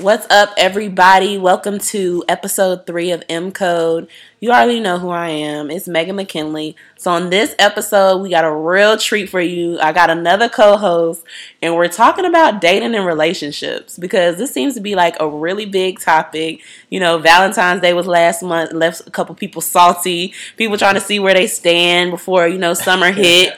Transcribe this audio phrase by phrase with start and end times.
[0.00, 1.36] What's up, everybody?
[1.36, 4.08] Welcome to episode three of M Code.
[4.40, 5.70] You already know who I am.
[5.70, 6.74] It's Megan McKinley.
[6.96, 9.78] So, on this episode, we got a real treat for you.
[9.78, 11.22] I got another co host,
[11.60, 15.66] and we're talking about dating and relationships because this seems to be like a really
[15.66, 16.62] big topic.
[16.88, 21.02] You know, Valentine's Day was last month, left a couple people salty, people trying to
[21.02, 23.52] see where they stand before, you know, summer hit.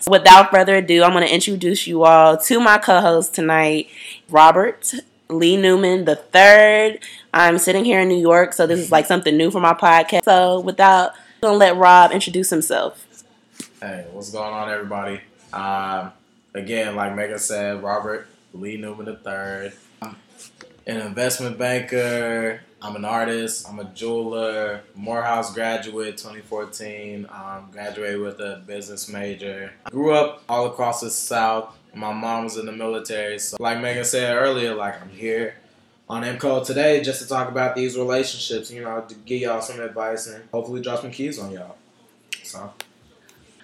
[0.00, 3.86] so without further ado, I'm going to introduce you all to my co host tonight,
[4.28, 4.92] Robert.
[5.28, 7.00] Lee Newman the third.
[7.32, 10.24] I'm sitting here in New York, so this is like something new for my podcast.
[10.24, 13.06] So without I'm gonna let Rob introduce himself.
[13.80, 15.20] Hey, what's going on, everybody?
[15.52, 16.12] Um,
[16.54, 19.72] again, like Megan said, Robert Lee Newman the third.
[20.86, 22.60] An investment banker.
[22.82, 23.66] I'm an artist.
[23.66, 24.82] I'm a jeweler.
[24.94, 27.26] Morehouse graduate, 2014.
[27.30, 29.72] Um, graduated with a business major.
[29.84, 31.74] Grew up all across the South.
[31.94, 35.54] My mom was in the military, so like Megan said earlier, like I'm here
[36.08, 38.70] on M Code today just to talk about these relationships.
[38.70, 41.76] You know, to give y'all some advice and hopefully drop some keys on y'all.
[42.42, 42.72] So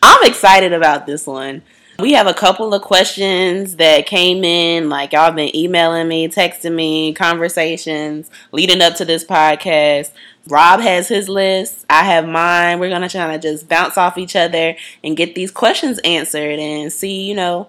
[0.02, 1.62] I'm excited about this one.
[1.98, 6.74] We have a couple of questions that came in, like y'all been emailing me, texting
[6.74, 10.10] me, conversations leading up to this podcast.
[10.48, 12.80] Rob has his list, I have mine.
[12.80, 16.90] We're gonna try to just bounce off each other and get these questions answered and
[16.90, 17.68] see, you know,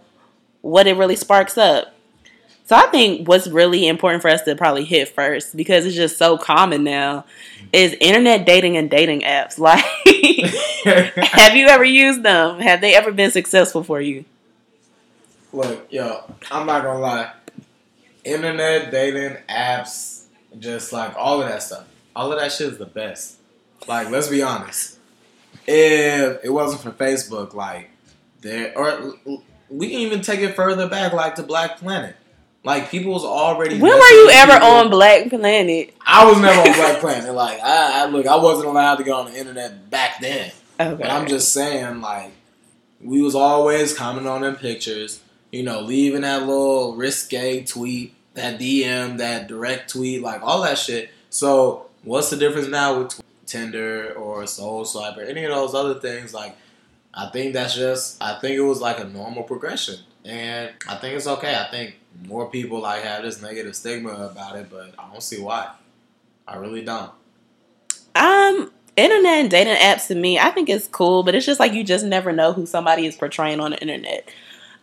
[0.62, 1.94] what it really sparks up.
[2.66, 6.18] So I think what's really important for us to probably hit first because it's just
[6.18, 7.26] so common now
[7.74, 9.58] is internet dating and dating apps.
[9.62, 9.84] Like
[11.34, 12.60] have you ever used them?
[12.60, 14.26] Have they ever been successful for you?
[15.54, 17.34] Look, yo, I'm not gonna lie.
[18.24, 20.24] Internet dating apps,
[20.58, 21.86] just like all of that stuff.
[22.16, 23.38] All of that shit is the best.
[23.88, 24.98] Like, let's be honest.
[25.68, 27.90] If it wasn't for Facebook, like
[28.42, 29.14] there or
[29.72, 32.16] we can even take it further back, like to Black Planet.
[32.64, 33.80] Like people was already.
[33.80, 34.68] When were you ever people.
[34.68, 35.94] on Black Planet?
[36.06, 37.34] I was never on Black Planet.
[37.34, 40.52] Like I, I, look, I wasn't allowed to go on the internet back then.
[40.80, 41.02] Okay.
[41.02, 42.32] But I'm just saying, like
[43.02, 45.22] we was always commenting on them pictures.
[45.52, 50.78] You know, leaving that little risque tweet, that DM, that direct tweet, like all that
[50.78, 51.10] shit.
[51.30, 56.00] So what's the difference now with Tinder or Soul Swipe or any of those other
[56.00, 56.34] things?
[56.34, 56.56] Like
[57.14, 59.96] I think that's just I think it was like a normal progression.
[60.24, 61.56] And I think it's okay.
[61.56, 61.96] I think
[62.28, 65.72] more people like have this negative stigma about it, but I don't see why.
[66.48, 67.12] I really don't.
[68.16, 71.74] Um internet and dating apps to me, I think it's cool, but it's just like
[71.74, 74.30] you just never know who somebody is portraying on the internet.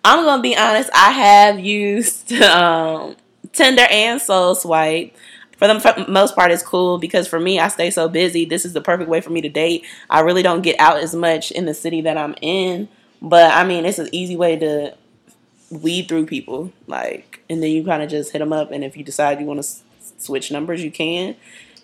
[0.05, 3.17] I'm gonna be honest, I have used um,
[3.53, 5.15] Tinder and Soul Swipe
[5.59, 8.45] for the most part it's cool because for me i stay so busy.
[8.45, 9.85] This is the perfect way for me to date.
[10.09, 12.89] I really don't get out as much in the city that i'm in
[13.21, 14.95] but i mean it's an easy way to
[15.71, 18.97] weed through people like and then you kind of just hit them up and if
[18.97, 19.83] you decide you want to s-
[20.19, 21.35] switch numbers you can.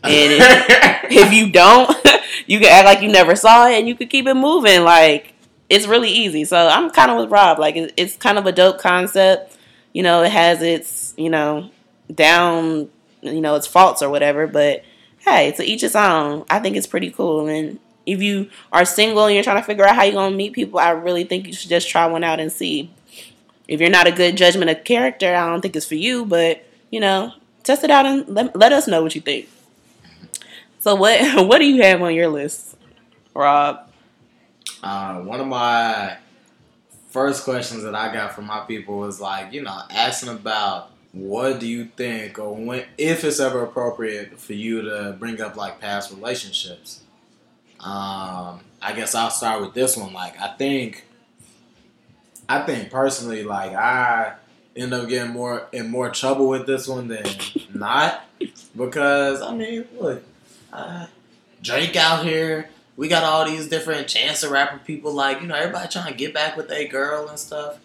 [0.02, 1.94] And if, if you don't
[2.46, 5.34] you can act like you never saw it and you could keep it moving like
[5.68, 6.44] it's really easy.
[6.44, 9.56] So i'm kind of with rob like it's kind of a dope concept.
[9.92, 11.70] You know it has its you know
[12.12, 12.90] down
[13.24, 14.46] you know its faults or whatever.
[14.46, 14.84] But
[15.20, 16.44] hey, to each its own.
[16.50, 17.48] I think it's pretty cool.
[17.48, 20.52] And if you are single and you're trying to figure out how you're gonna meet
[20.52, 22.90] people, I really think you should just try one out and see.
[23.66, 26.24] If you're not a good judgment of character, I don't think it's for you.
[26.24, 29.48] But you know, test it out and let, let us know what you think.
[30.80, 32.76] So what what do you have on your list,
[33.34, 33.88] Rob?
[34.82, 36.18] Uh, one of my
[37.10, 41.60] first questions that I got from my people was like, you know, asking about what
[41.60, 45.80] do you think, or when, if it's ever appropriate for you to bring up like
[45.80, 47.02] past relationships?
[47.78, 50.12] Um, I guess I'll start with this one.
[50.12, 51.04] Like, I think,
[52.48, 54.34] I think personally, like I
[54.74, 57.24] end up getting more in more trouble with this one than
[57.74, 58.24] not,
[58.76, 60.20] because I mean, look,
[60.72, 61.06] uh,
[61.62, 62.70] Drake out here.
[62.96, 66.18] We got all these different Chance the Rapper people, like you know, everybody trying to
[66.18, 67.78] get back with their girl and stuff.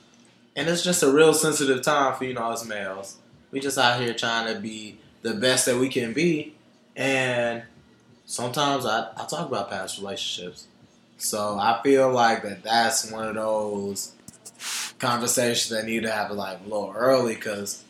[0.56, 3.19] And it's just a real sensitive time for you know us males.
[3.52, 6.56] We just out here trying to be the best that we can be,
[6.96, 7.64] and
[8.26, 10.68] sometimes I, I talk about past relationships.
[11.18, 14.14] So I feel like that that's one of those
[15.00, 17.84] conversations that need to happen like a little early because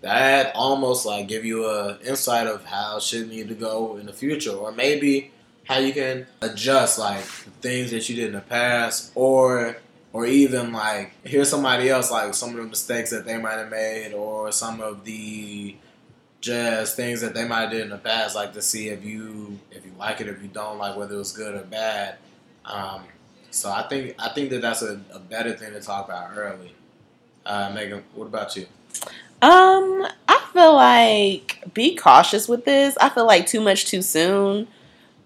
[0.00, 4.12] that almost like give you a insight of how shit need to go in the
[4.12, 5.30] future, or maybe
[5.64, 7.20] how you can adjust like
[7.60, 9.76] things that you did in the past, or
[10.12, 13.70] or even like hear somebody else like some of the mistakes that they might have
[13.70, 15.76] made or some of the
[16.40, 19.58] just things that they might have did in the past like to see if you
[19.70, 22.16] if you like it if you don't like whether it was good or bad
[22.64, 23.02] um,
[23.50, 26.74] so i think i think that that's a, a better thing to talk about early
[27.46, 28.66] uh, megan what about you
[29.40, 32.96] um i feel like be cautious with this.
[33.00, 34.68] I feel like too much too soon.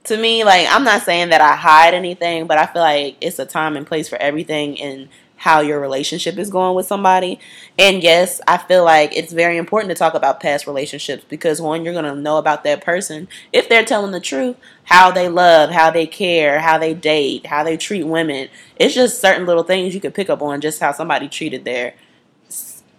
[0.07, 3.39] To me, like I'm not saying that I hide anything, but I feel like it's
[3.39, 7.39] a time and place for everything and how your relationship is going with somebody.
[7.79, 11.85] And yes, I feel like it's very important to talk about past relationships because one,
[11.85, 15.71] you're going to know about that person if they're telling the truth, how they love,
[15.71, 18.49] how they care, how they date, how they treat women.
[18.77, 21.95] It's just certain little things you could pick up on just how somebody treated their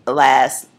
[0.05, 0.69] last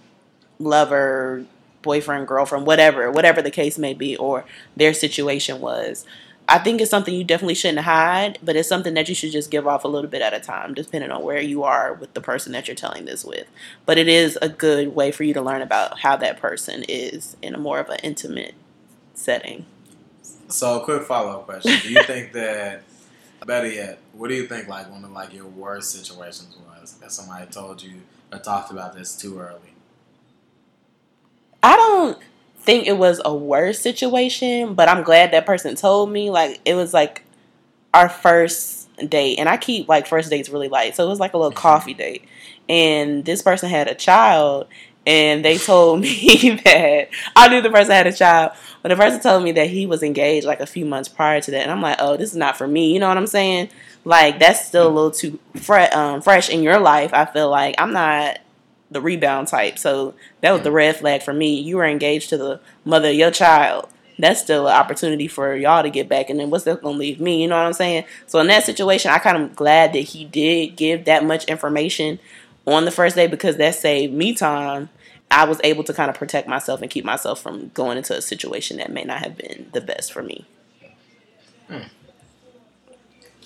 [0.59, 1.45] lover,
[1.89, 4.45] boyfriend, girlfriend, whatever, whatever the case may be, or
[4.77, 6.05] their situation was.
[6.47, 9.51] I think it's something you definitely shouldn't hide, but it's something that you should just
[9.51, 12.21] give off a little bit at a time, depending on where you are with the
[12.21, 13.47] person that you're telling this with.
[13.87, 17.39] But it is a good way for you to learn about how that person is
[17.41, 18.55] in a more of an intimate
[19.15, 19.65] setting.
[20.49, 22.83] So, a quick follow up question: Do you think that,
[23.47, 27.13] better yet, what do you think like one of like your worst situations was that
[27.13, 27.95] somebody told you
[28.31, 29.73] or talked about this too early?
[31.63, 32.19] I don't
[32.59, 36.31] think it was a worse situation, but I'm glad that person told me.
[36.31, 37.25] Like it was like
[37.95, 41.35] our first date, and I keep like first dates really light, so it was like
[41.35, 41.59] a little mm-hmm.
[41.59, 42.25] coffee date.
[42.69, 44.67] And this person had a child,
[45.07, 48.53] and they told me that I knew the person had a child,
[48.83, 51.51] but the person told me that he was engaged like a few months prior to
[51.51, 52.93] that, and I'm like, oh, this is not for me.
[52.93, 53.71] You know what I'm saying?
[54.05, 57.13] Like that's still a little too fre- um, fresh in your life.
[57.13, 58.39] I feel like I'm not
[58.91, 59.79] the rebound type.
[59.79, 61.61] So that was the red flag for me.
[61.61, 63.89] You were engaged to the mother of your child.
[64.19, 66.29] That's still an opportunity for y'all to get back.
[66.29, 67.43] And then what's that going to leave me?
[67.43, 68.05] You know what I'm saying?
[68.27, 72.19] So in that situation, I kind of glad that he did give that much information
[72.67, 74.91] on the first day because that saved me time.
[75.31, 78.23] I was able to kind of protect myself and keep myself from going into a
[78.23, 80.47] situation that may not have been the best for me.
[81.69, 81.83] Hmm.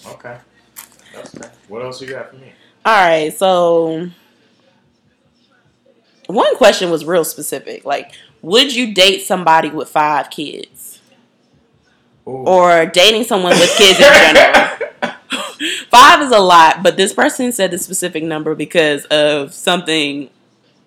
[0.06, 0.38] Okay.
[1.14, 1.48] Okay.
[1.66, 2.52] What else you got for me?
[2.84, 3.32] All right.
[3.32, 4.10] So
[6.32, 7.84] one question was real specific.
[7.84, 11.00] Like, would you date somebody with five kids?
[12.26, 12.44] Ooh.
[12.46, 14.72] Or dating someone with kids in general?
[15.90, 20.30] five is a lot, but this person said the specific number because of something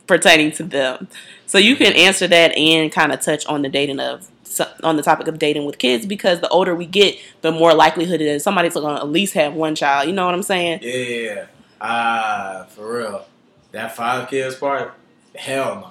[0.08, 1.08] pertaining to them.
[1.46, 4.30] So you can answer that and kind of touch on the dating of
[4.84, 8.22] on the topic of dating with kids because the older we get, the more likelihood
[8.22, 10.08] it is somebody's going to at least have one child.
[10.08, 10.80] You know what I'm saying?
[10.82, 11.48] Yeah.
[11.82, 13.26] Ah, uh, for real.
[13.72, 14.94] That five kids part,
[15.38, 15.90] Hell no.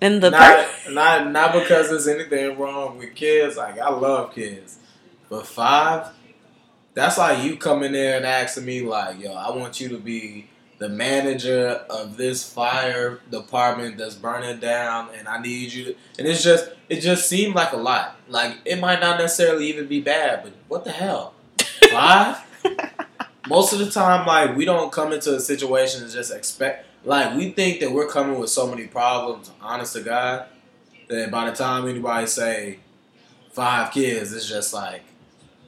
[0.00, 3.56] And the not, per- not not because there's anything wrong with kids.
[3.56, 4.78] Like I love kids,
[5.28, 6.08] but five.
[6.94, 10.48] That's like you coming in and asking me like, yo, I want you to be
[10.78, 15.84] the manager of this fire department that's burning down, and I need you.
[15.86, 18.16] To, and it's just it just seemed like a lot.
[18.28, 21.34] Like it might not necessarily even be bad, but what the hell,
[21.90, 22.38] five?
[23.48, 27.36] Most of the time, like we don't come into a situation and just expect like
[27.36, 30.46] we think that we're coming with so many problems, honest to God,
[31.08, 32.78] that by the time anybody say
[33.52, 35.02] five kids, it's just like,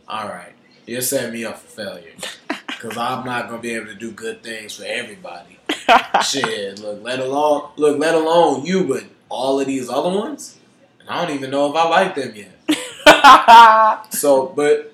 [0.08, 0.52] all right,
[0.86, 2.12] you're setting me up for failure.
[2.80, 5.58] Cause I'm not gonna be able to do good things for everybody.
[6.24, 10.58] Shit, look, let alone look, let alone you, but all of these other ones,
[10.98, 14.12] and I don't even know if I like them yet.
[14.12, 14.92] so, but,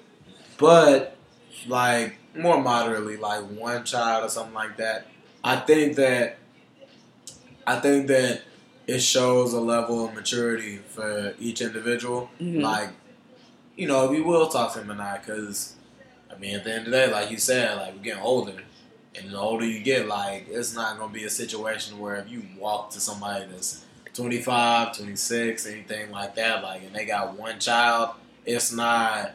[0.59, 1.17] but,
[1.67, 5.07] like more moderately, like one child or something like that.
[5.47, 6.39] I think that
[7.67, 8.43] I think that
[8.87, 12.31] it shows a level of maturity for each individual.
[12.41, 12.61] Mm-hmm.
[12.61, 12.91] Like,
[13.77, 15.77] you know, we will talk to him and I, because
[16.35, 18.61] I mean, at the end of the day, like you said, like we're getting older,
[19.15, 22.43] and the older you get, like it's not gonna be a situation where if you
[22.59, 23.85] walk to somebody that's
[24.15, 28.11] 25, 26, anything like that, like, and they got one child,
[28.45, 29.35] it's not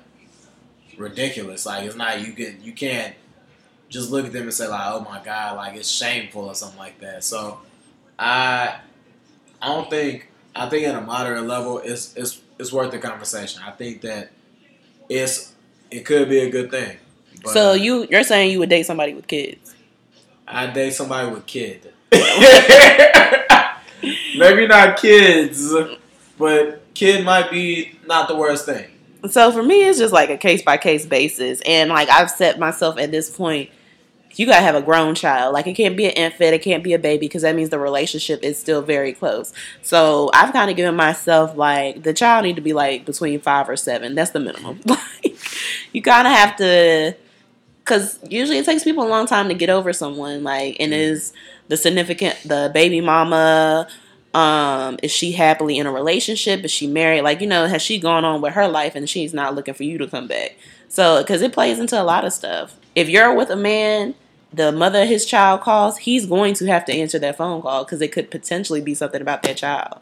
[0.97, 1.65] ridiculous.
[1.65, 3.15] Like, it's not you can you can't
[3.91, 6.79] just look at them and say like, "Oh my god," like it's shameful or something
[6.79, 7.23] like that.
[7.23, 7.59] So
[8.17, 8.77] I
[9.61, 13.61] I don't think I think at a moderate level it's it's it's worth the conversation.
[13.65, 14.31] I think that
[15.09, 15.53] it's
[15.91, 16.97] it could be a good thing.
[17.45, 19.75] so you you're saying you would date somebody with kids?
[20.47, 21.87] I date somebody with kids.
[24.37, 25.73] Maybe not kids,
[26.37, 28.87] but kid might be not the worst thing.
[29.29, 32.57] So for me, it's just like a case by case basis, and like I've set
[32.57, 33.69] myself at this point
[34.35, 35.53] you gotta have a grown child.
[35.53, 37.79] Like it can't be an infant, it can't be a baby because that means the
[37.79, 39.53] relationship is still very close.
[39.81, 43.69] So I've kind of given myself like the child need to be like between five
[43.69, 44.15] or seven.
[44.15, 44.79] That's the minimum.
[45.23, 45.37] Like
[45.93, 47.15] you kind of have to,
[47.83, 50.43] because usually it takes people a long time to get over someone.
[50.43, 51.33] Like and is
[51.67, 53.87] the significant the baby mama.
[54.33, 56.63] Um, is she happily in a relationship?
[56.63, 57.21] Is she married?
[57.23, 59.83] Like, you know, has she gone on with her life and she's not looking for
[59.83, 60.55] you to come back?
[60.87, 62.77] So, because it plays into a lot of stuff.
[62.95, 64.15] If you're with a man
[64.53, 67.83] the mother of his child calls, he's going to have to answer that phone call
[67.83, 69.99] because it could potentially be something about that child.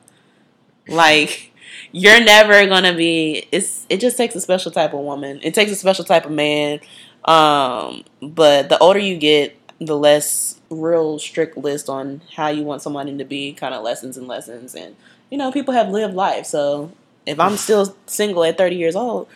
[0.88, 1.52] Like
[1.92, 3.48] you're never gonna be.
[3.52, 5.40] It's it just takes a special type of woman.
[5.44, 6.80] It takes a special type of man.
[7.26, 12.82] Um, but the older you get, the less real strict list on how you want
[12.82, 13.54] somebody to be.
[13.54, 14.96] Kind of lessons and lessons, and
[15.30, 16.46] you know people have lived life.
[16.46, 16.92] So
[17.26, 19.28] if I'm still single at 30 years old,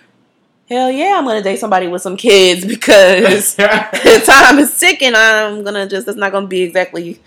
[0.74, 5.14] hell yeah, I'm gonna date somebody with some kids because the time is ticking.
[5.16, 7.22] I'm gonna just it's not gonna be exactly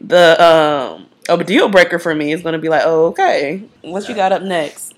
[0.00, 2.32] the um a deal breaker for me.
[2.32, 4.94] It's gonna be like, oh okay, what you got up next?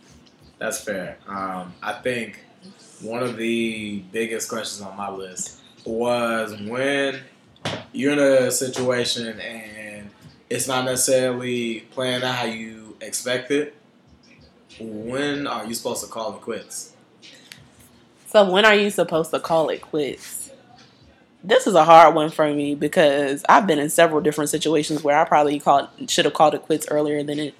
[0.58, 1.18] That's fair.
[1.26, 2.44] Um, I think
[3.00, 7.20] one of the biggest questions on my list was when
[7.92, 10.10] you're in a situation and
[10.48, 13.74] it's not necessarily playing out how you expect it.
[14.78, 16.91] When are you supposed to call it quits?
[18.32, 20.50] So when are you supposed to call it quits?
[21.44, 25.18] This is a hard one for me because I've been in several different situations where
[25.18, 27.54] I probably called should have called it quits earlier than it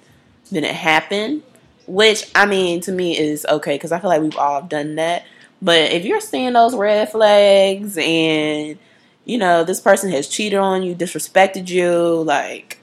[0.51, 1.43] than it happened.
[1.85, 5.25] Which I mean to me is okay because I feel like we've all done that.
[5.61, 8.79] But if you're seeing those red flags and
[9.25, 12.79] you know this person has cheated on you, disrespected you, like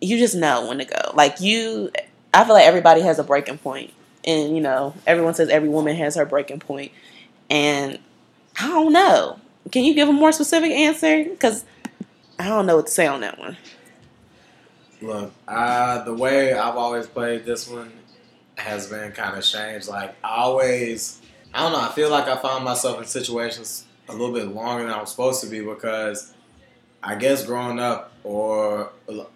[0.00, 1.10] you just know when to go.
[1.14, 1.90] Like you,
[2.32, 3.92] I feel like everybody has a breaking point,
[4.28, 6.92] and you know everyone says every woman has her breaking point,
[7.50, 7.98] and
[8.60, 9.40] I don't know.
[9.72, 11.24] Can you give a more specific answer?
[11.24, 11.64] Because
[12.38, 13.56] I don't know what to say on that one.
[15.00, 17.92] Look, uh, the way I've always played this one
[18.56, 19.88] has been kind of changed.
[19.88, 21.20] Like I always,
[21.54, 21.80] I don't know.
[21.80, 25.10] I feel like I found myself in situations a little bit longer than I was
[25.10, 26.34] supposed to be because
[27.02, 28.92] I guess growing up or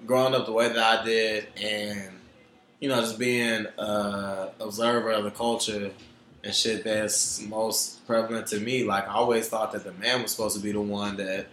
[0.06, 2.11] growing up the way that I did, and
[2.83, 5.93] you know, just being an observer of the culture
[6.43, 8.83] and shit that's most prevalent to me.
[8.83, 11.47] Like I always thought that the man was supposed to be the one that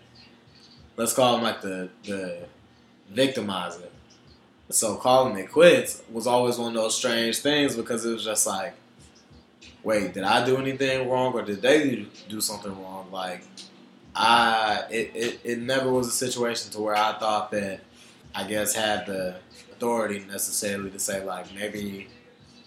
[0.97, 2.47] let's call him like the the
[3.13, 3.89] victimizer.
[4.71, 8.47] So calling it quits was always one of those strange things because it was just
[8.47, 8.73] like,
[9.83, 13.07] wait, did I do anything wrong or did they do something wrong?
[13.11, 13.43] Like
[14.15, 17.81] I it, it, it never was a situation to where I thought that
[18.33, 19.35] I guess had the
[19.79, 22.09] authority necessarily to say like maybe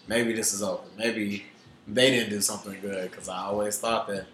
[0.07, 0.81] maybe this is over.
[0.97, 1.45] Maybe
[1.87, 4.25] they didn't do something good because I always thought that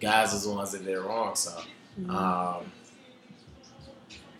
[0.00, 1.36] guys was the ones that did wrong.
[1.36, 1.50] So,
[2.00, 2.10] mm-hmm.
[2.10, 2.64] um,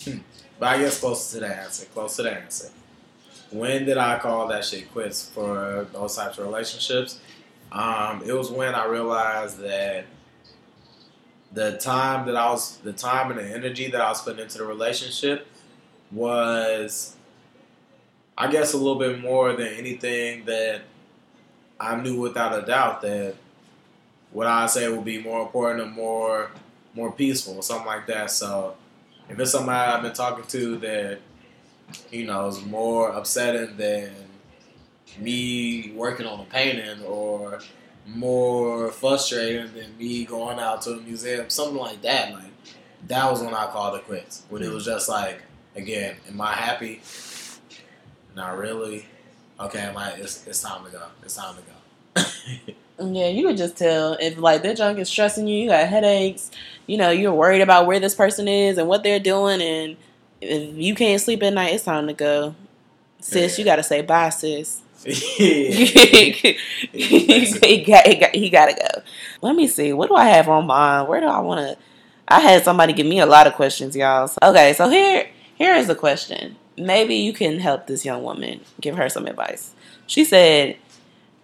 [0.03, 0.19] hmm.
[0.59, 1.87] but I guess closer to the answer.
[1.87, 2.71] Close to the answer.
[3.51, 7.21] When did I call that shit quits for those types of relationships?
[7.71, 10.07] Um, it was when I realized that
[11.53, 14.59] the time that I was, the time and the energy that I was putting into
[14.59, 15.47] the relationship
[16.11, 17.15] was,
[18.37, 20.83] I guess, a little bit more than anything that
[21.79, 23.37] I knew without a doubt that
[24.33, 26.51] what I say would be more important and more
[26.95, 28.31] more peaceful, something like that.
[28.31, 28.77] So
[29.29, 31.19] if it's somebody I've been talking to that
[32.11, 34.13] you know is more upsetting than
[35.19, 37.61] me working on a painting or
[38.07, 42.33] more frustrating than me going out to a museum, something like that.
[42.33, 42.53] Like
[43.09, 44.43] that was when I called it quits.
[44.49, 45.43] When it was just like,
[45.75, 47.01] again, am I happy?
[48.35, 49.07] Not really.
[49.61, 51.03] Okay, like it's it's time to go.
[51.23, 51.73] It's time to go.
[53.13, 55.63] yeah, you could just tell if like that junk is stressing you.
[55.63, 56.51] You got headaches.
[56.87, 59.97] You know, you're worried about where this person is and what they're doing, and
[60.41, 62.57] if you can't sleep at night, it's time to go.
[63.21, 63.63] Sis, yeah.
[63.63, 64.83] you got to say bye, sis.
[65.05, 66.57] he,
[67.87, 69.03] got, he, got, he got to go.
[69.43, 69.93] Let me see.
[69.93, 71.07] What do I have on mine?
[71.07, 71.79] Where do I want to?
[72.27, 74.31] I had somebody give me a lot of questions, y'all.
[74.43, 78.97] Okay, so here here is the question maybe you can help this young woman, give
[78.97, 79.75] her some advice.
[80.07, 80.77] She said,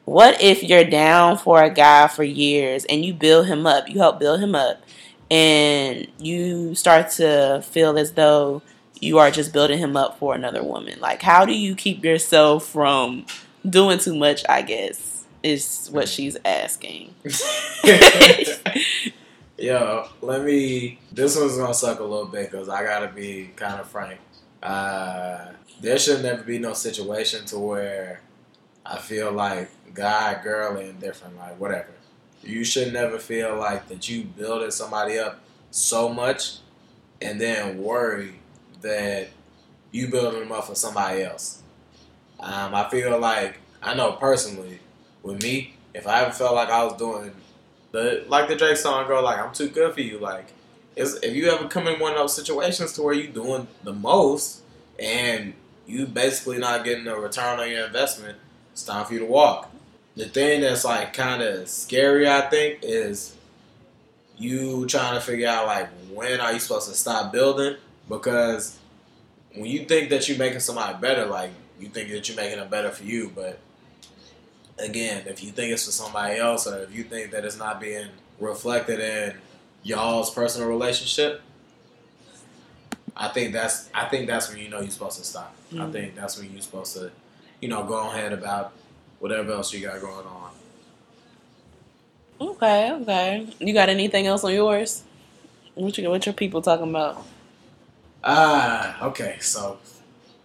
[0.04, 4.00] What if you're down for a guy for years and you build him up, you
[4.00, 4.82] help build him up,
[5.30, 8.62] and you start to feel as though
[9.00, 10.98] you are just building him up for another woman?
[11.00, 13.26] Like, how do you keep yourself from
[13.68, 14.44] doing too much?
[14.48, 17.14] I guess is what she's asking.
[19.58, 20.98] Yo, let me.
[21.12, 24.18] This one's gonna suck a little bit because I gotta be kind of frank.
[24.62, 28.20] Uh, there should never be no situation to where
[28.84, 31.92] I feel like guy, girl, and different, like whatever.
[32.42, 35.40] You should never feel like that you building somebody up
[35.70, 36.58] so much
[37.20, 38.34] and then worry
[38.80, 39.28] that
[39.92, 41.62] you building them up for somebody else.
[42.38, 44.80] Um, I feel like I know personally
[45.22, 47.32] with me, if I ever felt like I was doing
[47.92, 50.46] the like the Drake song girl, like I'm too good for you, like
[51.00, 53.92] is if you ever come in one of those situations to where you're doing the
[53.92, 54.60] most
[54.98, 55.54] and
[55.86, 58.38] you basically not getting a return on your investment,
[58.72, 59.70] it's time for you to walk.
[60.16, 63.34] The thing that's like kind of scary, I think, is
[64.36, 67.76] you trying to figure out like when are you supposed to stop building
[68.08, 68.78] because
[69.54, 72.70] when you think that you're making somebody better, like you think that you're making it
[72.70, 73.58] better for you, but
[74.78, 77.80] again, if you think it's for somebody else, or if you think that it's not
[77.80, 79.36] being reflected in
[79.82, 81.42] y'all's personal relationship,
[83.16, 85.54] I think that's I think that's when you know you're supposed to stop.
[85.72, 85.92] I Mhm.
[85.92, 87.10] think that's when you're supposed to,
[87.60, 88.72] you know, go ahead about
[89.18, 90.50] whatever else you got going on.
[92.40, 93.46] Okay, okay.
[93.58, 95.02] You got anything else on yours?
[95.74, 97.24] What you what your people talking about?
[98.24, 99.36] Ah, okay.
[99.40, 99.78] So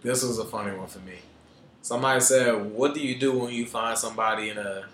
[0.02, 1.14] this was a funny one for me.
[1.82, 4.84] Somebody said, "What do you do when you find somebody in a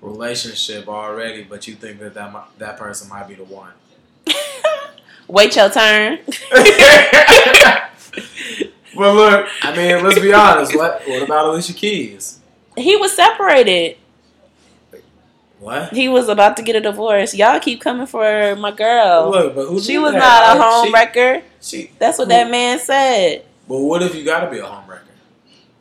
[0.00, 3.72] relationship already, but you think that that, that person might be the one?"
[5.28, 6.18] Wait your turn.
[8.96, 9.46] Well, look.
[9.62, 10.74] I mean, let's be honest.
[10.74, 12.40] What What about Alicia Keys?
[12.76, 13.96] he was separated.
[15.60, 15.92] What?
[15.92, 17.34] He was about to get a divorce.
[17.34, 19.30] Y'all keep coming for my girl.
[19.30, 20.18] Look, but who she was that?
[20.18, 21.42] not a Like, home she- wrecker.
[21.60, 23.44] She, That's what that man said.
[23.68, 25.04] But what if you got to be a home wrecker?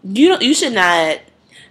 [0.04, 1.20] You don't, you should not.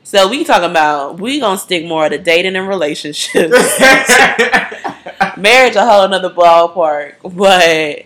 [0.06, 3.80] So we talking about we gonna stick more to dating and relationships.
[5.36, 8.04] Marriage a whole nother ballpark, but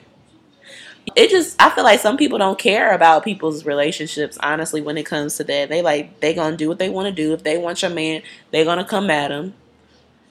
[1.14, 4.38] it just I feel like some people don't care about people's relationships.
[4.42, 7.12] Honestly, when it comes to that, they like they gonna do what they want to
[7.12, 7.34] do.
[7.34, 9.52] If they want your man, they gonna come at him.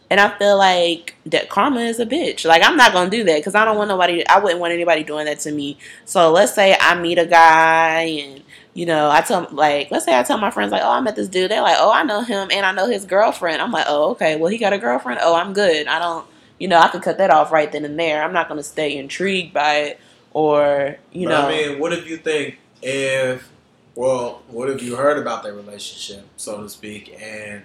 [0.09, 2.45] And I feel like that karma is a bitch.
[2.45, 4.25] Like I'm not gonna do that because I don't want nobody.
[4.27, 5.77] I wouldn't want anybody doing that to me.
[6.05, 10.17] So let's say I meet a guy and you know I tell like let's say
[10.17, 11.51] I tell my friends like oh I met this dude.
[11.51, 13.61] They're like oh I know him and I know his girlfriend.
[13.61, 15.19] I'm like oh okay well he got a girlfriend.
[15.21, 15.87] Oh I'm good.
[15.87, 16.25] I don't
[16.59, 18.23] you know I could cut that off right then and there.
[18.23, 19.99] I'm not gonna stay intrigued by it
[20.31, 23.49] or you But know I mean, what if you think if,
[23.95, 27.63] well, what if you heard about their relationship, so to speak, and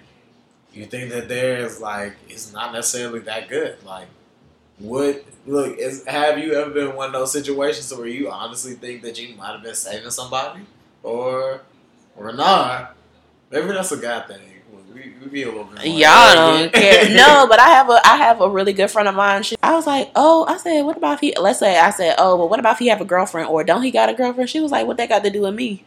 [0.73, 3.83] you think that theirs like it's not necessarily that good?
[3.85, 4.07] Like,
[4.79, 5.23] what?
[5.45, 9.03] Look, is have you ever been in one of those situations where you honestly think
[9.03, 10.61] that you might have been saving somebody,
[11.05, 11.61] or,
[12.17, 12.95] or not?
[13.51, 14.39] Maybe that's a guy thing.
[14.93, 15.75] We, we be a little bit.
[15.75, 17.09] more Y'all don't care.
[17.15, 19.43] No, but I have a I have a really good friend of mine.
[19.43, 21.33] She, I was like, oh, I said, what about if he?
[21.37, 23.83] Let's say I said, oh, but what about if he have a girlfriend or don't
[23.83, 24.49] he got a girlfriend?
[24.49, 25.83] She was like, what that got to do with me?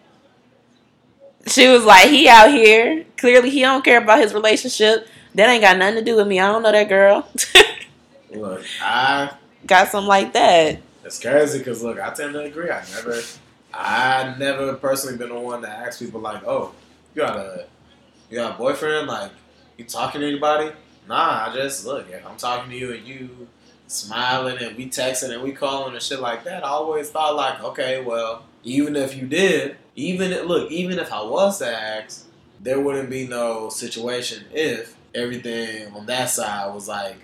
[1.47, 3.07] She was like, he out here.
[3.17, 5.09] Clearly, he don't care about his relationship.
[5.35, 6.41] That ain't got nothing to do with me.
[6.41, 7.27] I don't know that girl.
[8.35, 9.33] Look, I
[9.67, 10.81] got something like that.
[11.05, 12.71] It's crazy because look, I tend to agree.
[12.71, 13.19] I never,
[13.73, 16.75] I never personally been the one to ask people like, "Oh,
[17.15, 17.67] you got a,
[18.31, 19.07] you got a boyfriend?
[19.07, 19.33] Like,
[19.77, 20.73] you talking to anybody?"
[21.09, 22.11] Nah, I just look.
[22.11, 23.49] If I'm talking to you and you
[23.87, 27.63] smiling and we texting and we calling and shit like that, I always thought like,
[27.65, 32.27] okay, well, even if you did, even if, look, even if I was to ask,
[32.61, 37.17] there wouldn't be no situation if everything on that side was like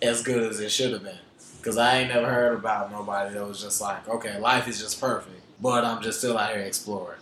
[0.00, 1.18] as good as it should have been.
[1.62, 5.00] Cause I ain't never heard about nobody that was just like, okay, life is just
[5.00, 7.18] perfect, but I'm just still out here exploring.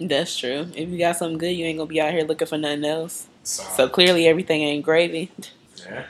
[0.00, 0.68] That's true.
[0.74, 3.26] If you got something good, you ain't gonna be out here looking for nothing else.
[3.44, 5.30] So, So clearly, everything ain't gravy.
[5.84, 6.04] yeah.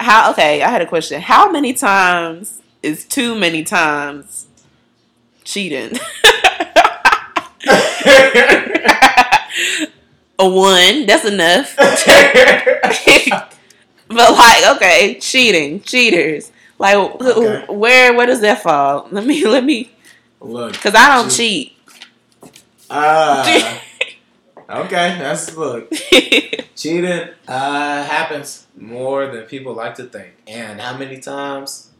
[0.00, 0.30] How?
[0.32, 1.20] Okay, I had a question.
[1.20, 4.46] How many times is too many times
[5.44, 5.92] cheating?
[10.38, 11.76] A one, that's enough.
[14.08, 16.50] but like, okay, cheating, cheaters.
[16.78, 17.64] Like, Okay.
[17.72, 19.06] where where does that fall?
[19.12, 19.90] Let me let me,
[20.42, 21.68] look, because I don't Cheat.
[21.68, 22.52] cheat.
[22.90, 23.82] ah,
[24.68, 25.92] okay, that's look.
[26.76, 30.34] Cheating uh, happens more than people like to think.
[30.46, 31.90] And how many times?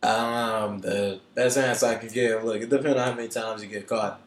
[0.00, 3.68] Um, the best answer I can give, look, it depends on how many times you
[3.68, 4.20] get caught.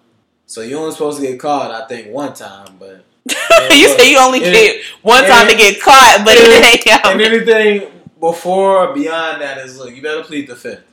[0.46, 3.06] So you only supposed to get caught, I think, one time, but
[3.72, 7.90] you say you only get one time to get caught, but it ain't and anything
[8.20, 10.84] before or beyond that is look, you better plead the fifth.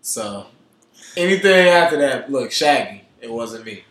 [0.00, 0.46] So
[1.18, 3.84] anything after that, look, Shaggy, it wasn't me.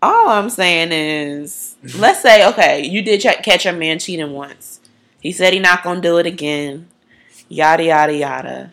[0.00, 4.80] All I'm saying is, let's say, okay, you did ch- catch a man cheating once.
[5.20, 6.88] He said he not gonna do it again.
[7.48, 8.72] Yada yada yada.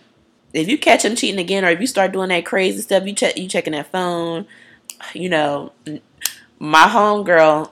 [0.53, 3.13] If you catch him cheating again, or if you start doing that crazy stuff, you
[3.13, 4.45] check you checking that phone.
[5.13, 5.71] You know,
[6.60, 7.71] my homegirl,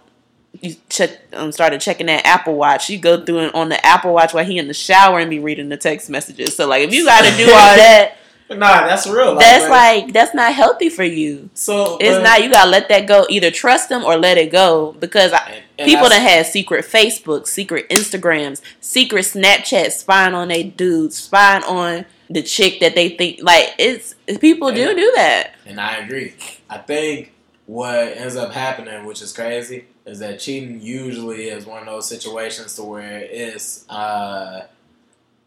[0.60, 2.90] you check um, started checking that Apple Watch.
[2.90, 5.40] You go through it on the Apple Watch while he in the shower and be
[5.40, 6.56] reading the text messages.
[6.56, 8.18] So like, if you got to do all that,
[8.50, 9.36] Nah, that's real.
[9.36, 11.50] that's but- like that's not healthy for you.
[11.54, 11.98] so.
[12.00, 12.44] It's but- not.
[12.44, 13.26] You gotta let that go.
[13.30, 14.96] Either trust them or let it go.
[15.00, 20.34] Because I, and- and people that that's- had secret Facebook, secret Instagrams, secret Snapchat, spying
[20.34, 25.12] on they dudes, spying on the chick that they think like it's people do do
[25.16, 25.52] that.
[25.66, 26.34] And I agree.
[26.70, 27.32] I think
[27.66, 32.08] what ends up happening, which is crazy, is that cheating usually is one of those
[32.08, 34.66] situations to where it's uh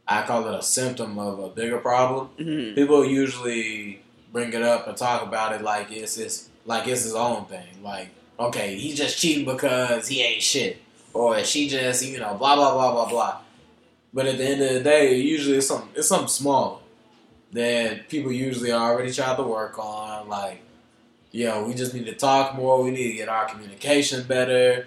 [0.08, 2.28] I call it a symptom of a bigger problem.
[2.38, 2.74] Mhm.
[2.74, 4.00] People usually
[4.32, 7.82] bring it up and talk about it like it's this like it's his own thing.
[7.82, 10.78] Like, okay, he just cheating because he ain't shit,
[11.12, 13.36] or she just you know blah blah blah blah blah.
[14.14, 16.82] But at the end of the day, usually it's something it's something small
[17.52, 20.28] that people usually already tried to work on.
[20.28, 20.60] Like,
[21.32, 22.82] yo, we just need to talk more.
[22.82, 24.86] We need to get our communication better.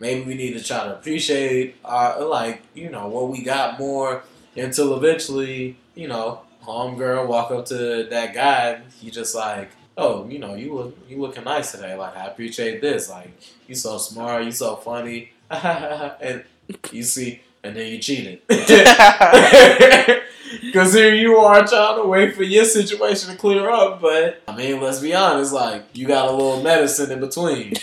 [0.00, 4.22] Maybe we need to try to appreciate our like you know what we got more
[4.58, 8.80] until eventually you know homegirl walk up to that guy.
[9.00, 11.94] He just like, oh, you know, you look you looking nice today.
[11.94, 13.08] Like I appreciate this.
[13.08, 13.30] Like
[13.66, 14.44] you so smart.
[14.44, 15.32] You so funny.
[15.50, 16.44] and
[16.92, 18.42] you see, and then you cheated.
[20.62, 24.56] Because here you are trying to wait for your situation to clear up, but I
[24.56, 27.74] mean, let's be honest, like you got a little medicine in between.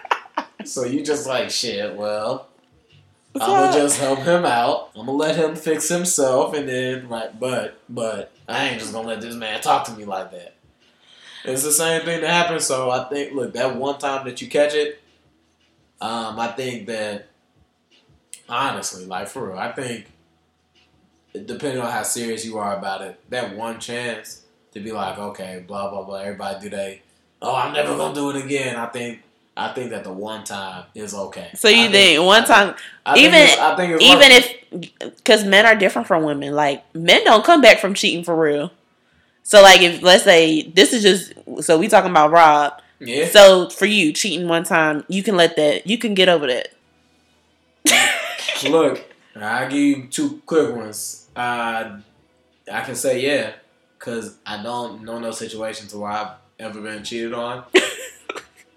[0.64, 1.94] so you just like shit.
[1.96, 2.48] Well,
[3.40, 4.90] I'm gonna just help him out.
[4.94, 9.08] I'm gonna let him fix himself, and then right, but but I ain't just gonna
[9.08, 10.54] let this man talk to me like that.
[11.44, 12.64] It's the same thing that happens.
[12.64, 15.00] So I think, look, that one time that you catch it,
[16.00, 17.28] um, I think that
[18.48, 20.06] honestly, like for real, I think
[21.32, 24.42] depending on how serious you are about it, that one chance
[24.72, 27.02] to be like, okay, blah blah blah, everybody do they,
[27.42, 28.76] oh, I'm never gonna do it again.
[28.76, 29.22] I think
[29.56, 31.50] I think that the one time is okay.
[31.54, 32.74] So you I think, one time,
[33.06, 34.92] I think even I think it's even worth it.
[35.00, 36.54] if because men are different from women.
[36.54, 38.72] Like men don't come back from cheating for real.
[39.44, 42.80] So like if let's say this is just so we talking about Rob.
[42.98, 46.46] yeah, So for you cheating one time, you can let that you can get over
[46.48, 46.68] that.
[48.68, 49.04] Look,
[49.36, 51.28] I'll give you two quick ones.
[51.36, 51.98] Uh,
[52.72, 53.52] I can say yeah,
[53.98, 57.64] because I don't know no situations where I've ever been cheated on.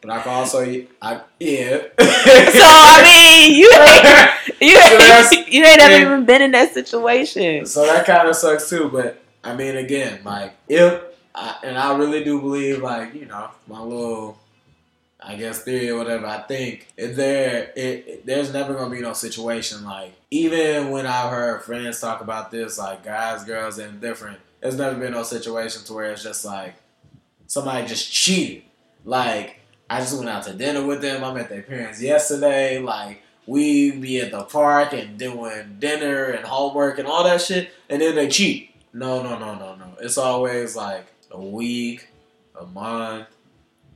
[0.02, 0.62] but I can also,
[1.02, 1.78] I yeah.
[2.00, 7.66] So I mean, you ain't, you So you ain't ever even been in that situation.
[7.66, 8.90] So that kind of sucks too.
[8.90, 11.02] But I mean, again, like if
[11.36, 14.38] I, and I really do believe, like you know, my little,
[15.20, 16.26] I guess theory or whatever.
[16.26, 21.32] I think there, it, it- there's never gonna be no situation like even when I've
[21.32, 24.40] heard friends talk about this, like guys, girls, and different.
[24.62, 26.74] There's never been no situation to where it's just like
[27.46, 28.64] somebody just cheated.
[29.06, 31.24] Like I just went out to dinner with them.
[31.24, 32.80] I met their parents yesterday.
[32.80, 37.72] Like we be at the park and doing dinner and homework and all that shit,
[37.90, 38.72] and then they cheat.
[38.94, 39.94] No, no, no, no, no.
[40.02, 42.08] It's always like a week,
[42.60, 43.28] a month,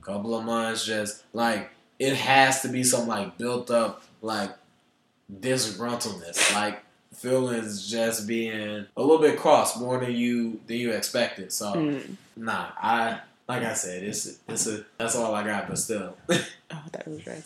[0.02, 0.84] couple of months.
[0.86, 4.50] Just like it has to be some like built up like
[5.40, 6.82] disgruntledness, like
[7.14, 11.52] feelings just being a little bit cross more than you than you expected.
[11.52, 12.16] So Mm.
[12.36, 15.68] nah, I like I said, it's it's a that's all I got.
[15.68, 17.42] But still, Oh, that was right.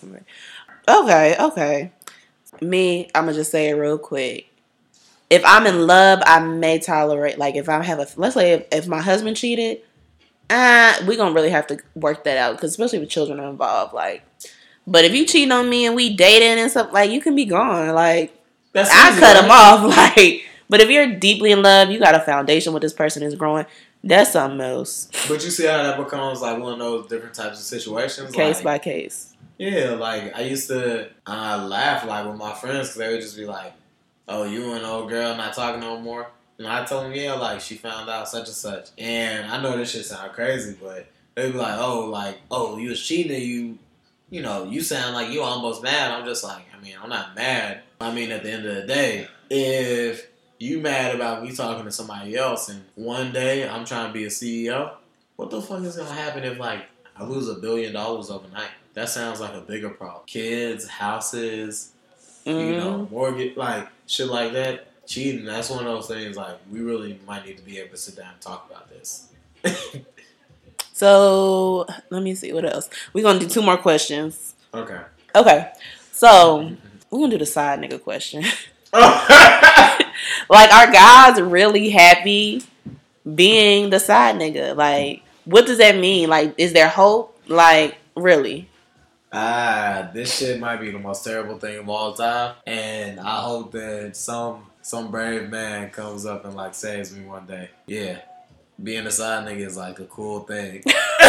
[0.88, 1.92] Okay, okay.
[2.60, 4.46] Me, I'm gonna just say it real quick.
[5.28, 7.38] If I'm in love, I may tolerate.
[7.38, 9.80] Like if I have a, let's say if, if my husband cheated,
[10.48, 13.92] uh, we gonna really have to work that out because especially with children involved.
[13.92, 14.22] Like,
[14.86, 17.44] but if you cheating on me and we dating and stuff, like you can be
[17.44, 17.94] gone.
[17.94, 18.32] Like
[18.72, 19.44] that's I easy, cut right?
[19.44, 20.16] him off.
[20.16, 23.34] Like, but if you're deeply in love, you got a foundation with this person is
[23.34, 23.66] growing.
[24.06, 25.08] That's something else.
[25.28, 28.56] But you see how that becomes like one of those different types of situations, Case
[28.56, 29.34] like, by case.
[29.58, 33.36] Yeah, like I used to uh, laugh like with my friends because they would just
[33.36, 33.72] be like,
[34.28, 37.60] "Oh, you and old girl not talking no more." And I told them, "Yeah, like
[37.60, 41.52] she found out such and such." And I know this shit sound crazy, but they'd
[41.52, 43.42] be like, "Oh, like oh, you was cheating.
[43.42, 43.78] You,
[44.30, 47.34] you know, you sound like you almost mad." I'm just like, I mean, I'm not
[47.34, 47.80] mad.
[48.00, 51.92] I mean, at the end of the day, if you mad about me talking to
[51.92, 54.92] somebody else, and one day I'm trying to be a CEO,
[55.36, 58.70] what the fuck is gonna happen if like I lose a billion dollars overnight?
[58.94, 60.22] That sounds like a bigger problem.
[60.26, 61.92] Kids, houses,
[62.44, 62.76] you Mhm.
[62.78, 64.86] know, mortgage, like shit like that.
[65.06, 66.36] Cheating, that's one of those things.
[66.36, 69.28] Like we really might need to be able to sit down and talk about this.
[70.92, 72.88] So let me see what else.
[73.12, 74.54] We're gonna do two more questions.
[74.72, 75.00] okay.
[75.34, 75.70] Okay.
[76.12, 76.72] So
[77.10, 78.42] we're gonna do the side nigga question.
[80.48, 82.62] like are guys really happy
[83.34, 84.76] being the side nigga?
[84.76, 86.28] Like what does that mean?
[86.28, 87.38] Like is there hope?
[87.48, 88.68] Like really?
[89.32, 93.72] Ah, this shit might be the most terrible thing of all time, and I hope
[93.72, 97.70] that some some brave man comes up and like saves me one day.
[97.86, 98.20] Yeah,
[98.82, 100.82] being a side nigga is like a cool thing.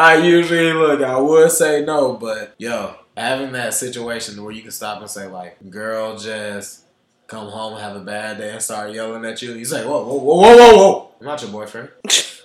[0.00, 4.70] I usually look, I would say no, but yo, having that situation where you can
[4.70, 6.79] stop and say like, girl, just
[7.30, 9.52] come home, have a bad day, and start yelling at you.
[9.54, 11.88] You say, whoa, whoa, whoa, whoa, whoa, whoa, I'm not your boyfriend.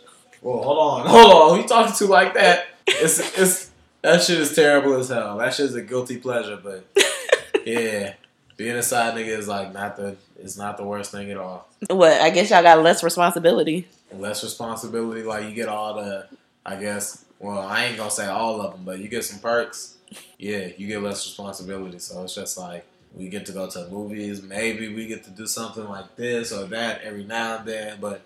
[0.42, 1.56] Whoa, hold on, hold on.
[1.56, 2.68] Who you talking to like that?
[2.86, 3.72] It's it's
[4.04, 5.40] that shit is terrible as hell.
[5.40, 6.86] That shit is a guilty pleasure, but
[7.66, 8.14] yeah,
[8.56, 11.68] being a side nigga is like not the it's not the worst thing at all.
[11.90, 12.22] What?
[12.22, 13.88] I guess y'all got less responsibility.
[14.14, 16.28] Less responsibility, like you get all the
[16.64, 19.94] I guess well, I ain't gonna say all of them, but you get some perks.
[20.38, 21.98] Yeah, you get less responsibility.
[21.98, 24.42] So it's just like we get to go to movies.
[24.42, 27.98] Maybe we get to do something like this or that every now and then.
[28.02, 28.22] But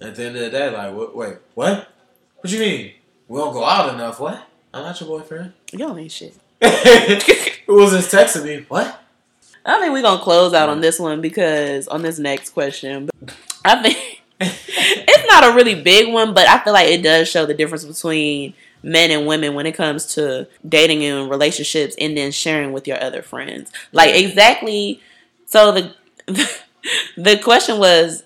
[0.00, 1.88] at the end of the day, like, wait, wait what?
[2.36, 2.92] What you mean?
[3.26, 4.20] We don't go out enough?
[4.20, 4.46] What?
[4.72, 5.52] I'm not your boyfriend.
[5.72, 6.34] Y'all ain't shit.
[7.66, 8.64] Who was just texting me?
[8.68, 9.02] What?
[9.64, 13.10] I think we're gonna close out on this one because on this next question,
[13.64, 17.44] I think it's not a really big one, but I feel like it does show
[17.44, 22.30] the difference between men and women when it comes to dating and relationships and then
[22.30, 23.72] sharing with your other friends.
[23.92, 25.00] Like exactly
[25.46, 25.94] so the
[27.16, 28.24] the question was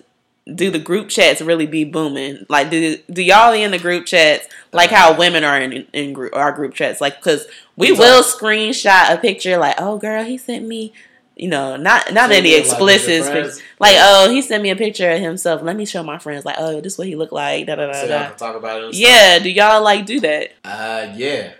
[0.53, 2.45] do the group chats really be booming?
[2.49, 6.35] Like do do y'all in the group chats like how women are in in group,
[6.35, 10.65] our group chats like cuz we will screenshot a picture like oh girl he sent
[10.65, 10.93] me
[11.43, 14.77] you know, not not So any you're, like, explicit, like, oh, he sent me a
[14.77, 15.61] picture of himself.
[15.61, 17.67] Let me show my friends, like, oh, this is what he looked like.
[17.67, 18.29] Da da da So y'all da.
[18.29, 18.93] can talk about it.
[18.95, 20.53] Yeah, do y'all like do that?
[20.63, 21.51] Uh, yeah.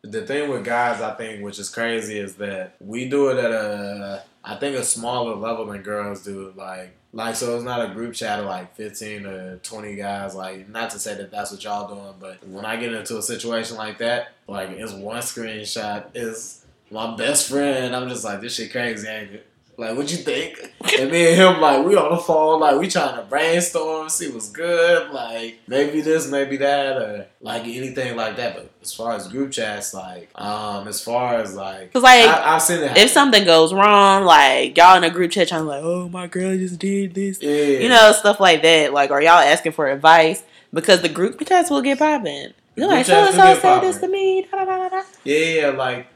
[0.00, 3.50] The thing with guys, I think, which is crazy, is that we do it at
[3.50, 6.54] a, I think, a smaller level than girls do.
[6.56, 10.34] Like, like so, it's not a group chat of like fifteen or twenty guys.
[10.34, 13.22] Like, not to say that that's what y'all doing, but when I get into a
[13.22, 16.63] situation like that, like, it's one screenshot is
[16.94, 17.94] my best friend.
[17.94, 19.46] I'm just like, this shit crazy, ain't it?
[19.76, 20.56] Like, what you think?
[21.00, 24.30] And me and him, like, we on the phone, like, we trying to brainstorm, see
[24.30, 28.54] what's good, like, maybe this, maybe that, or like anything like that.
[28.54, 32.54] But as far as group chats, like, um, as far as like, 'Cause, like, I,
[32.54, 32.96] I've seen it.
[32.96, 36.28] If something goes wrong, like y'all in a group chat trying to like, oh my
[36.28, 38.92] girl just did this, yeah, you know, stuff like that.
[38.92, 42.52] Like, are y'all asking for advice because the group chats will get popping?
[42.76, 44.46] You're like, so and so said this to me.
[44.50, 45.02] Da, da, da, da, da.
[45.24, 46.06] yeah, yeah, like,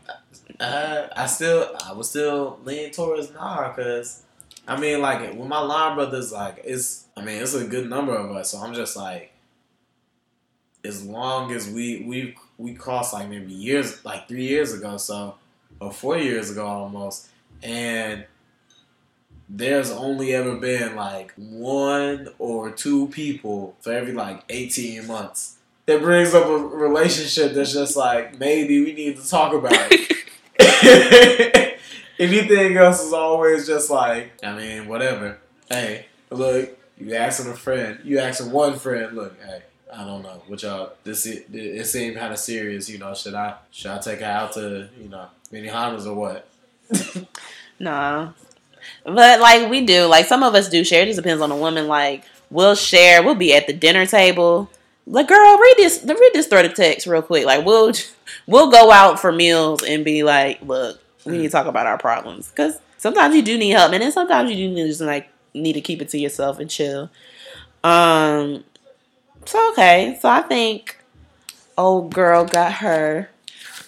[0.60, 4.22] uh, I still, I was still leaning towards nah, cause
[4.66, 8.14] I mean, like, with my line brothers, like, it's, I mean, it's a good number
[8.14, 9.32] of us, so I'm just like,
[10.84, 15.34] as long as we we we crossed like maybe years, like three years ago, so
[15.80, 17.28] or four years ago almost,
[17.62, 18.24] and
[19.48, 25.56] there's only ever been like one or two people for every like 18 months.
[25.86, 30.12] That brings up a relationship that's just like maybe we need to talk about it.
[32.18, 35.38] Anything else is always just like I mean whatever.
[35.68, 39.14] Hey, look, you asking a friend, you asking one friend.
[39.16, 40.92] Look, hey, I don't know what y'all.
[41.04, 42.88] This it, it seemed kind of serious.
[42.88, 46.48] You know, should I should I take her out to you know Benihanas or what?
[47.80, 48.32] Nah.
[49.04, 51.02] But like we do, like some of us do share.
[51.02, 51.86] It just depends on the woman.
[51.86, 53.22] Like we'll share.
[53.22, 54.70] We'll be at the dinner table.
[55.10, 56.04] Like, girl, read this.
[56.04, 57.46] Read this thread of text real quick.
[57.46, 57.92] Like we'll
[58.46, 61.98] we'll go out for meals and be like, look, we need to talk about our
[61.98, 65.00] problems because sometimes you do need help, and then sometimes you do need to just
[65.00, 67.10] like need to keep it to yourself and chill.
[67.82, 68.64] Um.
[69.46, 70.98] So okay, so I think
[71.78, 73.30] old girl got her.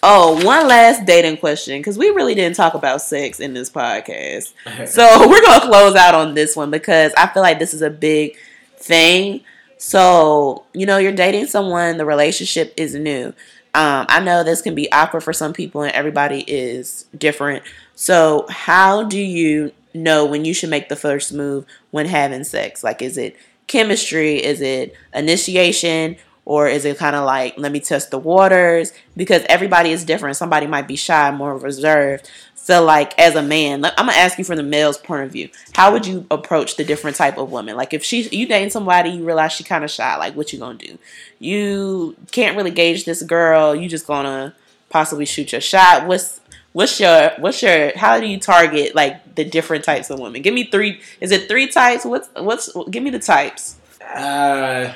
[0.03, 4.53] Oh, one last dating question because we really didn't talk about sex in this podcast.
[4.87, 7.91] So we're gonna close out on this one because I feel like this is a
[7.91, 8.37] big
[8.77, 9.41] thing.
[9.83, 13.33] So you know, you're dating someone, the relationship is new.
[13.73, 17.63] Um, I know this can be awkward for some people, and everybody is different.
[17.95, 22.83] So how do you know when you should make the first move when having sex?
[22.83, 24.35] Like, is it chemistry?
[24.43, 26.17] Is it initiation?
[26.45, 28.93] Or is it kind of like, let me test the waters?
[29.15, 30.37] Because everybody is different.
[30.37, 32.29] Somebody might be shy, more reserved.
[32.63, 35.49] So, like, as a man, I'm gonna ask you from the male's point of view.
[35.73, 37.75] How would you approach the different type of woman?
[37.75, 40.15] Like, if she you dating somebody, you realize she kind of shy.
[40.17, 40.99] Like, what you gonna do?
[41.39, 43.75] You can't really gauge this girl.
[43.75, 44.53] You just gonna
[44.89, 46.05] possibly shoot your shot.
[46.05, 46.39] What's
[46.73, 50.43] what's your what's your how do you target like the different types of women?
[50.43, 51.01] Give me three.
[51.19, 52.05] Is it three types?
[52.05, 53.77] What's what's give me the types?
[54.01, 54.93] Uh,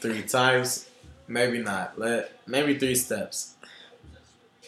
[0.00, 0.88] three types.
[1.28, 1.98] maybe not.
[1.98, 3.55] Let maybe three steps.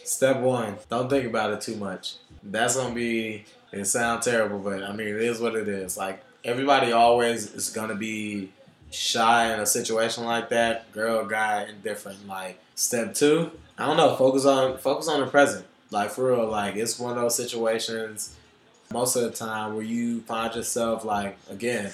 [0.09, 2.15] Step one: don't think about it too much.
[2.41, 3.45] That's gonna be.
[3.71, 5.97] It sounds terrible, but I mean it is what it is.
[5.97, 8.49] Like everybody always is gonna be
[8.89, 10.91] shy in a situation like that.
[10.93, 12.27] Girl, guy, indifferent.
[12.27, 14.15] Like step two: I don't know.
[14.15, 15.67] Focus on focus on the present.
[15.91, 16.47] Like for real.
[16.47, 18.35] Like it's one of those situations.
[18.91, 21.91] Most of the time where you find yourself like again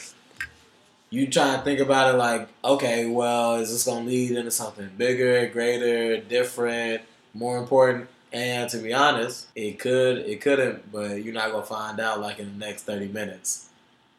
[1.10, 4.90] you try to think about it like, okay, well, is this gonna lead into something
[4.98, 7.04] bigger, greater, different,
[7.36, 8.08] more important?
[8.34, 12.40] And to be honest, it could, it couldn't, but you're not gonna find out like
[12.40, 13.70] in the next thirty minutes.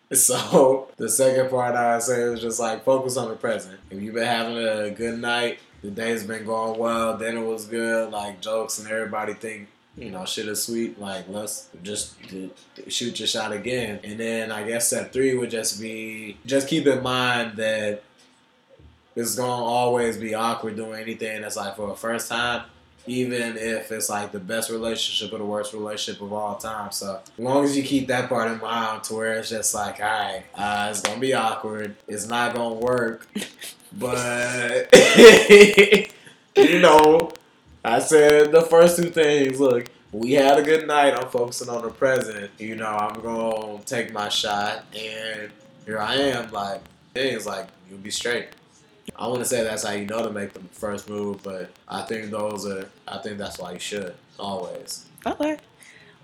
[0.15, 3.81] So the second part I say is just like focus on the present.
[3.91, 8.13] If you've been having a good night, the day's been going well, dinner was good,
[8.13, 11.01] like jokes, and everybody think you know, shit is sweet.
[11.01, 12.15] Like, let's just
[12.89, 14.01] shoot your shot again.
[14.05, 18.03] And then I guess step three would just be just keep in mind that
[19.15, 22.65] it's gonna always be awkward doing anything that's like for a first time,
[23.07, 26.93] even if it's like the best relationship or the worst relationship of all time.
[26.93, 30.01] So as long as you keep that part in mind, to where it's just like,
[30.01, 33.27] all right, uh, it's gonna be awkward, it's not gonna work,
[33.93, 34.89] but
[36.57, 37.33] you know,
[37.85, 39.61] I said the first two things.
[39.61, 41.15] Look, we had a good night.
[41.15, 42.51] I'm focusing on the present.
[42.59, 45.51] You know, I'm gonna take my shot, and
[45.85, 46.51] here I am.
[46.51, 46.81] Like
[47.15, 48.49] things like you'll be straight.
[49.15, 52.03] I want to say that's how you know to make the first move, but I
[52.03, 52.89] think those are.
[53.07, 55.07] I think that's why you should always.
[55.25, 55.59] Okay.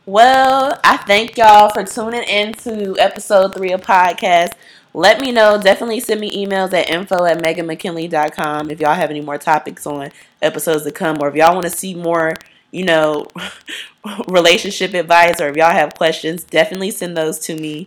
[0.05, 4.53] Well, I thank y'all for tuning in to episode three of podcast.
[4.95, 5.61] Let me know.
[5.63, 10.11] Definitely send me emails at info at meganmckinley.com if y'all have any more topics on
[10.43, 12.35] episodes to come, or if y'all want to see more,
[12.73, 13.27] you know,
[14.29, 17.87] relationship advice, or if y'all have questions, definitely send those to me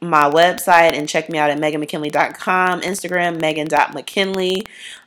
[0.00, 4.64] my website and check me out at meganmckinley.com, Instagram, megan.mckinley,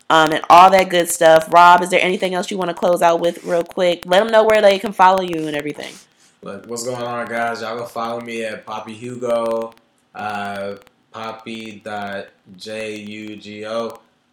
[0.10, 1.51] um, and all that good stuff.
[1.54, 4.06] Rob, is there anything else you want to close out with real quick?
[4.06, 5.93] Let them know where they can follow you and everything.
[6.41, 7.62] Look, what's going on, guys?
[7.62, 9.73] Y'all go follow me at Poppy Hugo,
[10.15, 10.75] uh,
[11.12, 11.89] poppy.jugo,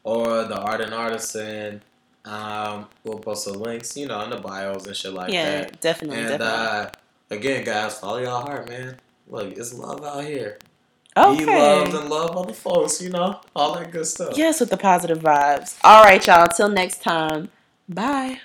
[0.05, 1.83] or the Art and Artisan.
[2.25, 5.81] Um, we'll post the links, you know, in the bios and shit like yeah, that.
[5.81, 6.19] definitely.
[6.19, 6.47] And definitely.
[6.49, 6.91] uh,
[7.31, 8.97] again, guys, follow your heart, man.
[9.29, 10.59] Look, it's love out here.
[11.17, 11.45] okay.
[11.45, 14.37] Be loved and love other folks, you know, all that good stuff.
[14.37, 15.77] Yes, with the positive vibes.
[15.85, 16.47] All right, y'all.
[16.47, 17.51] Till next time.
[17.89, 18.41] Bye.